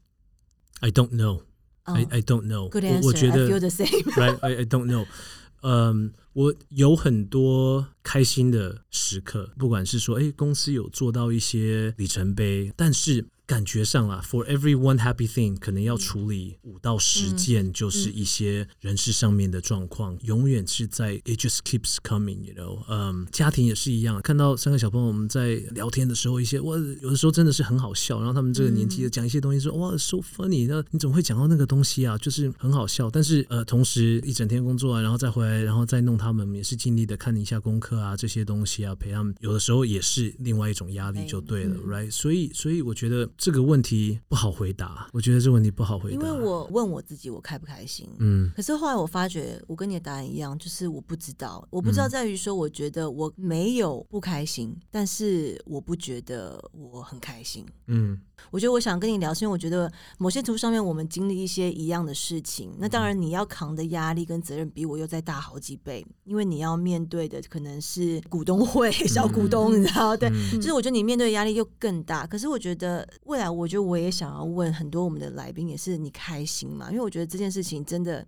[0.81, 1.42] ？I don't know.
[1.83, 2.68] I I don't know.
[2.68, 3.05] Good answer.
[3.05, 4.05] 我觉得 I feel the same.
[4.14, 4.38] Right?
[4.38, 5.07] I I don't know.
[5.62, 13.27] 嗯，我有很多开心的时刻，不管是说，哎，公司有做到一些里程碑，但是。
[13.53, 32.17] 感觉上啊，for every one happy thing，可能要处理五到十件，就是一些人事上面的状况，永远是在 it just keeps coming，you know，嗯，家庭也是一样，看到三个小朋友我们在聊天的时候，一些哇，有的时候真的是很好笑，然后他们这个年纪的讲一些东西，说哇，so funny，那你怎么会讲到那个东西啊？
[32.17, 42.11] 就是很好笑，但是呃，同时一整天工作啊，然后再回来，然后再弄他们，也是尽力的看一下功课啊，这些东西啊，陪他们，有的时候也是另外一种压力，就对了，right？
[42.11, 43.29] 所以，所以我觉得。
[43.42, 46.14] 这个问题不好回答，我觉得这个问题不好回答。
[46.14, 48.09] 因为我问我自己，我开不开心？
[48.20, 51.66] 嗯，可是后来我发觉，我跟你的答案一样，就是我不知道。
[51.68, 57.67] 我不知道在于说，我觉得我没有不开心，但是我不觉得我很开心。
[57.88, 58.17] 嗯。
[58.50, 62.75] 我觉得我想跟你聊，是因为我觉得某些图上面我们经历一些一样的事情。
[62.77, 70.17] 那当然你要扛的压力跟责任比我又再大好几倍，因为你要面对的可能是股东会、小股东，你知道？
[70.17, 72.27] 对，就是我觉得你面对的压力又更大。
[72.27, 76.88] 可是我觉得未来，我觉得我也想要问很多我们的来宾，也是你开心吗？
[76.90, 78.27] 因为我觉得这件事情真的，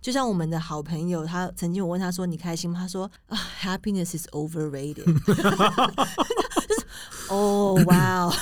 [0.00, 5.04] 就像我们的好朋友，他曾经我问他说：“你开心吗？”他说：“啊，happiness is overrated。
[7.28, 8.32] ”哦， 哇哦！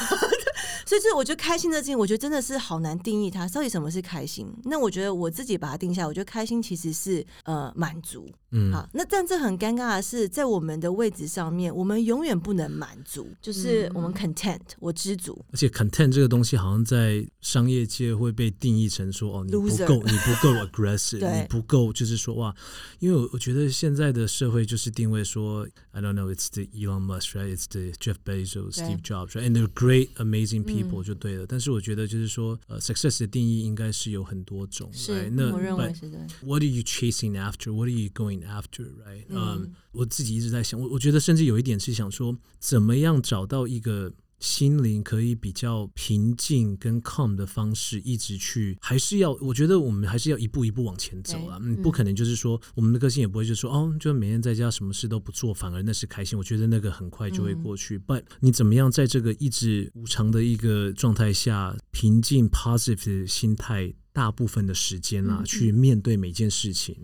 [0.91, 4.53] 所以这我觉得开心的事情，我觉得真的是好难定义它到底什么是开心。
[4.65, 8.29] 那我觉得我自己把它定下来，我觉得开心其实是呃满足。
[8.51, 15.41] 嗯，好，那但这很尴尬的是，在我们的位置上面，我们永远不能满足，就是我们 content，我知足。
[15.53, 22.53] 而且 content 这个东西好像在商业界会被定义成说，哦，你不够，你不够 aggressive， 你不够，就是说哇，
[22.99, 31.47] 因为我我觉得现在的社会就是定位说，I don't know，it's the Elon Musk，right？It's the Jeff Bezos，Steve Jobs，right？And they're great, amazing people，、嗯就对了。
[31.47, 35.31] 但是我觉得就是说，呃，success 的定义应该是有很多种，是 right？
[35.31, 36.19] 那我认为是的。
[36.43, 37.73] What are you chasing after?
[37.73, 38.85] What are you going after?
[39.05, 39.25] Right?
[39.29, 51.59] 嗯、嗯我自己一直在想，我我觉得甚至有一点是想说，怎么样找到一个心灵可以比较平静跟 calm 的方式，一直去，还是要，我觉得我们还是要一步一步往前走啊。
[51.63, 56.37] 嗯，不可能就是说，我们的个性也不会就说，哦，就每天在家什么事都不做，反而那是开心。
[56.39, 57.99] 我觉得那个很快就会过去。
[57.99, 63.93] But 你怎么样在这个一直无常的一个状态下，平静 positive 的心态？
[64.13, 66.97] 大部分的时间啦，嗯去面对每件事情，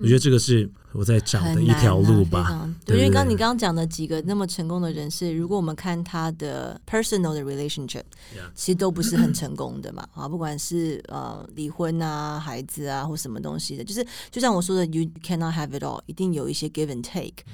[0.00, 2.68] 我觉得这个是我在找的一条路吧。
[2.84, 8.50] 对对，因为刚刚你刚刚讲的几个那么成功的人士，如果我们看他的 personal 的 relationship，Yeah。
[8.54, 10.06] 其实都不是很成功的嘛。
[10.14, 17.44] 啊，不管是呃离婚啊、孩子啊或什么东西的，就是就像我说的，you cannot have it all，一定有一些 give and take。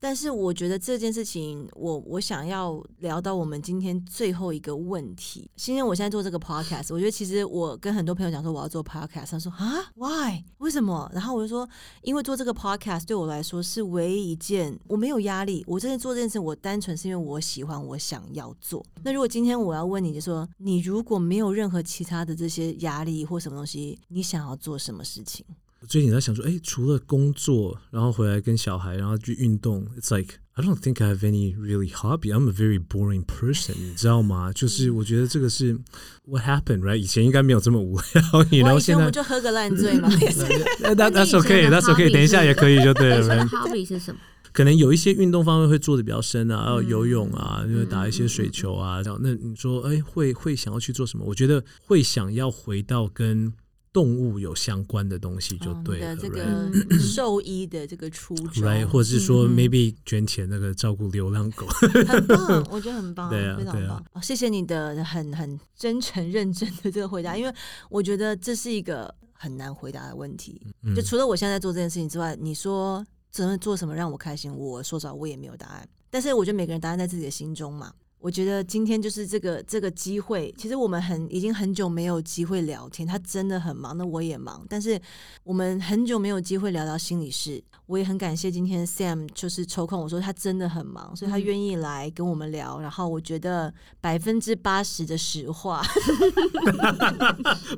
[0.00, 5.50] 但是我觉得这件事情，我我想要聊到我们今天最后一个问题。
[5.56, 10.42] 今天我现在做这个 podcast，我觉得其实我跟很多朋友讲说我要做 podcast，他说啊，why？
[10.58, 11.10] 为什么？
[11.12, 11.68] 然后我就说，
[12.02, 18.84] 因为做这个 podcast 对我来说是唯一一件我没有压力，我真的做这件事，我单纯是因为我喜欢，我想要做。
[19.02, 25.44] 那如果今天我要问你，就说你如果没有任何其他的这些压力或什么东西，你想要做什么事情？
[25.80, 32.32] 我最近在想说，哎，除了工作，然后回来跟小孩，然后去运动，It's like I don't think I have any really hobby.
[32.34, 34.52] I'm a very boring person，你知道吗？
[34.52, 35.78] 就是我觉得这个是
[36.24, 36.96] What happened, right？
[36.96, 40.08] 以前应该没有这么无聊，你然后现在我们就喝个烂醉嘛。
[40.80, 42.12] 那 that, 那 That's 你以前 okay, 的 that's okay。
[42.12, 44.20] 等一下也可以就对了你的，right？hobby 是什么？
[44.52, 49.16] 可能有一些运动方面会做的比较深啊，要嗯游泳啊，就是打一些水球啊，这样。
[49.22, 51.24] 那你说，哎，会会想要去做什么？
[51.24, 53.52] 我觉得会想要回到跟
[53.92, 56.28] 动物有相关的东西就哦对了这？
[56.28, 56.70] 个
[57.00, 64.20] 兽医的这个初衷 right，或者是说嗯 maybe 捐钱那个照顾流浪狗，很棒，我觉得很棒，对啊非常棒、哦。
[64.20, 67.52] 谢谢你的很很真诚认真的这个回答，因为
[67.88, 70.60] 我觉得这是一个很难回答的问题。
[70.82, 74.54] 嗯就除了我现在在做这件事情之外，你说怎么做什么让我开心？
[74.54, 75.88] 我说实话，我也没有答案。
[76.10, 77.92] 但是我觉得每个人答案在自己的心中嘛。
[78.20, 85.00] 我觉得今天就是这个这个机会，其实我们很已经很久没有机会聊天，他真的很忙，那我也忙，但是
[85.42, 91.48] 我们很久没有机会聊到心理事，我也很感谢今天 Sam 就是抽空，我说他真的很忙，所以他嗯。
[91.48, 95.82] 愿意来跟我们聊，然后我觉得百分之八十的实话，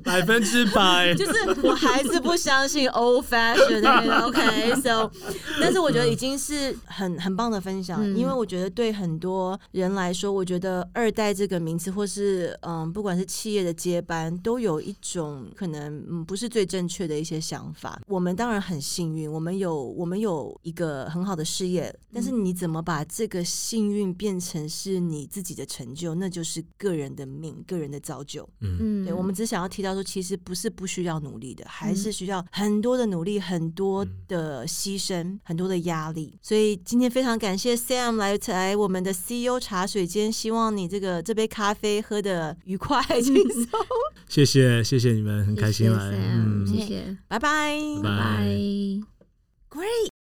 [0.02, 1.14] 百分之百。
[1.14, 5.08] 就是我还是不相信 old fashion 那个 OK，so，、
[5.60, 8.16] 但是我觉得已经是很很棒的分享，嗯。
[8.16, 18.00] 因为我觉得对很多人来说，我觉得二代这个名词，或是嗯，不管是企业的接班，都有一种可能嗯不是最正确的一些想法。
[18.06, 28.48] 我们当然很幸运，我们有我们有一个很好的事业，但是你怎么把这个幸运变成是你自己的成就，那就是个人的命，个人的造就。
[28.60, 36.36] 嗯，嗯，对，我们只想要提到说，其实不是不需要努力的，还是需要很多的努力、很多的牺牲、很多的压力。
[36.42, 43.80] 所以今天非常感谢 Sam 来来我们的 CEO 茶水间，希望你这个这杯咖啡喝的愉快轻松。
[44.28, 48.44] 谢谢谢谢你们，很开心来，谢谢嗯，谢谢，拜拜拜拜。
[49.70, 50.19] ，Great。